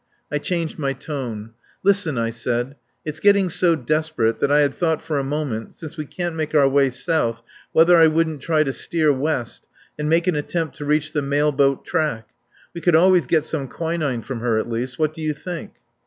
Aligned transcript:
I 0.31 0.39
changed 0.39 0.79
my 0.79 0.93
tone. 0.93 1.51
"Listen," 1.83 2.17
I 2.17 2.31
said. 2.31 2.75
"It's 3.05 3.19
getting 3.19 3.51
so 3.51 3.75
desperate 3.75 4.39
that 4.39 4.51
I 4.51 4.61
had 4.61 4.73
thought 4.73 4.99
for 4.99 5.19
a 5.19 5.23
moment, 5.23 5.75
since 5.75 5.95
we 5.95 6.05
can't 6.07 6.33
make 6.33 6.55
our 6.55 6.67
way 6.67 6.89
south, 6.89 7.43
whether 7.71 7.95
I 7.95 8.07
wouldn't 8.07 8.41
try 8.41 8.63
to 8.63 8.73
steer 8.73 9.13
west 9.13 9.67
and 9.99 10.09
make 10.09 10.25
an 10.25 10.35
attempt 10.35 10.75
to 10.77 10.85
reach 10.85 11.13
the 11.13 11.21
mailboat 11.21 11.85
track. 11.85 12.29
We 12.73 12.81
could 12.81 12.95
always 12.95 13.27
get 13.27 13.45
some 13.45 13.67
quinine 13.67 14.23
from 14.23 14.39
her, 14.39 14.57
at 14.57 14.67
least. 14.67 14.97
What 14.97 15.13
do 15.13 15.21
you 15.21 15.35
think?" 15.35 15.73